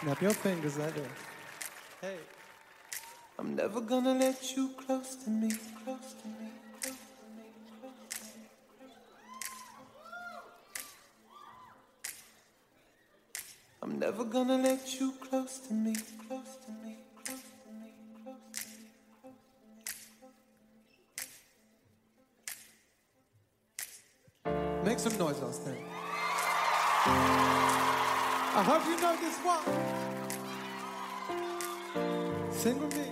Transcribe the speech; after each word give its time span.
Snap 0.00 0.20
your 0.20 0.32
fingers 0.32 0.76
like 0.76 0.94
this. 0.94 1.08
Hey. 2.02 2.18
I'm 3.38 3.56
never 3.56 3.80
gonna 3.80 4.14
let 4.14 4.54
you 4.54 4.70
close 4.76 5.16
to 5.24 5.30
me, 5.30 5.48
close 5.84 6.14
to 6.20 6.28
me, 6.28 6.50
close 6.80 6.96
to 7.18 7.26
me, 7.34 7.48
close 7.80 7.96
to 8.20 8.32
me. 8.32 8.48
I'm 13.82 13.98
never 13.98 14.24
gonna 14.24 14.58
let 14.58 15.00
you 15.00 15.12
close 15.20 15.60
to 15.60 15.72
me, 15.72 15.94
close 16.28 16.56
to 16.66 16.72
me, 16.84 16.96
close 17.24 17.40
to 17.40 17.70
me, 17.80 17.92
close 18.22 18.40
to 18.42 18.80
me, 19.16 19.84
close 20.20 20.34
to 24.44 24.50
me. 24.50 24.84
Make 24.84 24.98
some 24.98 25.16
noise 25.18 25.42
on 25.42 25.52
stage. 25.54 25.76
I 28.56 28.62
hope 28.62 28.86
you 28.86 28.96
know 29.02 29.14
this 29.20 29.36
one. 29.44 29.60
Sing 32.50 32.78
with 32.80 32.96
me. 32.96 33.10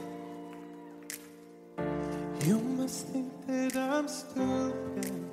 You 2.46 2.58
must 2.58 3.08
think 3.08 3.30
that 3.46 3.76
I'm 3.76 4.08
stupid. 4.08 5.30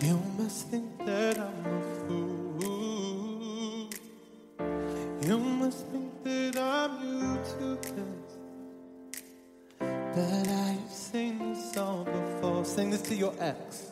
You 0.00 0.22
must 0.38 0.68
think 0.68 1.04
that 1.04 1.38
I'm 1.40 1.66
a 1.66 1.82
fool. 2.06 3.90
You 5.26 5.38
must 5.38 5.86
think 5.88 6.22
that 6.22 6.56
I'm 6.56 6.92
useless. 7.02 8.38
But 9.80 10.48
I've 10.48 10.88
seen 10.88 11.38
this 11.40 11.72
song 11.74 12.04
before. 12.04 12.64
Sing 12.64 12.90
this 12.90 13.02
to 13.02 13.16
your 13.16 13.34
ex. 13.40 13.90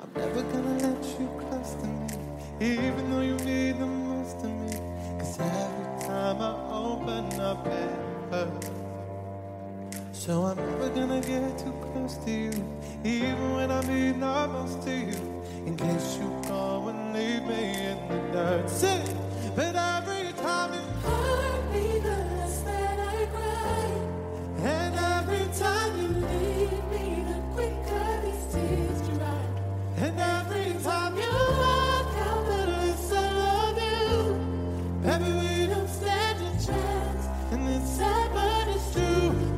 I'm 0.00 0.10
never 0.14 0.42
gonna 0.42 0.78
let 0.78 1.04
you 1.20 1.28
close 1.40 1.74
to 1.74 1.86
me, 1.86 2.35
even 2.60 3.10
though 3.10 3.20
you 3.20 3.36
need 3.44 3.78
the 3.78 3.86
most 3.86 4.36
of 4.38 4.50
me. 4.50 4.72
Cause 5.18 5.40
every 5.40 6.06
time 6.06 6.40
I 6.40 6.54
open 6.72 7.40
up, 7.40 7.66
it 7.66 7.90
hurts. 8.30 8.70
So 10.12 10.44
I'm 10.44 10.56
never 10.56 10.88
gonna 10.90 11.20
get 11.20 11.58
too 11.58 11.74
close 11.92 12.16
to 12.24 12.30
you, 12.30 12.52
even 13.04 13.54
when 13.54 13.70
I 13.70 13.80
mean 13.86 14.20
the 14.20 14.48
most 14.48 14.82
to 14.82 14.90
you. 14.90 15.44
In 15.66 15.76
case 15.76 16.18
you 16.18 16.28
go 16.48 16.88
and 16.88 17.12
leave 17.14 17.44
me 17.44 17.75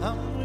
I'm 0.08 0.37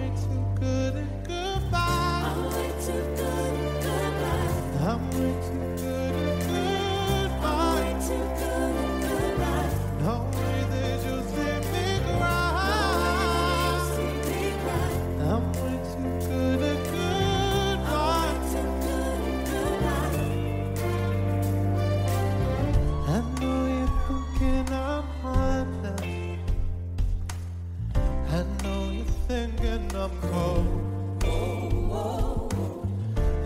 I'm 29.95 30.09
cold. 30.21 30.65
Oh. 31.23 32.49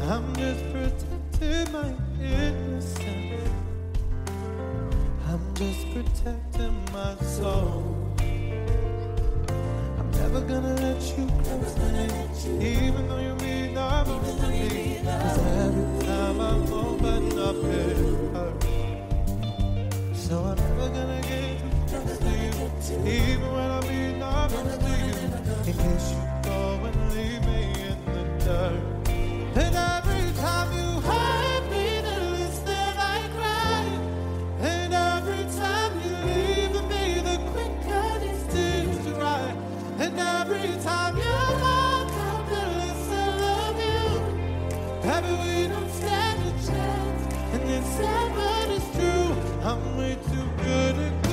I'm 0.09 0.33
just 0.35 0.63
protecting 0.71 1.73
my 1.73 1.91
innocence. 2.23 3.49
I'm 5.27 5.53
just 5.55 5.85
protecting 5.91 6.77
my 6.93 7.15
soul. 7.21 8.15
I'm 9.99 10.09
never 10.11 10.39
gonna 10.41 10.75
let 10.75 11.01
you 11.17 11.27
me, 11.47 12.65
even 12.65 13.09
though 13.09 13.19
you 13.19 13.35
mean 13.35 13.73
to 14.23 14.47
me. 14.47 15.01
'Cause 15.03 15.39
every 15.65 16.05
time 16.07 16.39
I 16.39 16.53
open 16.71 17.39
up, 17.39 17.57
it 17.57 17.97
hurts. 18.33 18.67
So 20.27 20.35
I'm 20.45 20.55
never 20.55 20.87
gonna 20.95 21.21
get 21.21 21.59
to 22.15 22.29
you, 22.41 22.55
even 23.05 23.51
when 23.51 23.69
I 23.69 23.81
mean 23.89 24.19
to 24.79 24.89
you. 25.05 25.15
In 25.67 25.73
case 25.73 26.11
you 26.11 26.36
Baby, 45.17 45.33
we 45.33 45.67
don't 45.67 45.89
stand 45.89 46.39
a 46.43 46.51
chance. 46.67 47.33
And 47.53 47.63
it's 47.71 47.87
sad, 47.87 48.69
it's 48.69 48.85
true. 48.95 49.35
I'm 49.63 49.97
way 49.97 50.15
too 50.29 50.47
good 50.63 50.95
at 50.95 51.26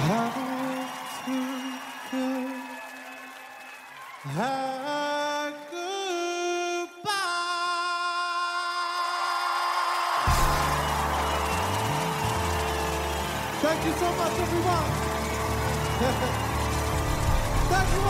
Thank 0.00 0.24
you 13.84 13.92
so 13.92 14.08
much, 14.16 14.40
everyone. 14.40 14.88
Thank 17.68 17.90
you. 17.92 18.00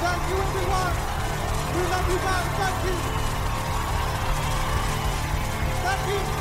Thank 0.00 0.22
you, 0.30 0.36
everyone. 0.36 0.94
We 1.74 1.82
love 1.90 2.08
you 2.10 2.18
guys. 2.18 2.48
Thank 2.58 2.84
you. 2.86 3.27
Keep 6.08 6.37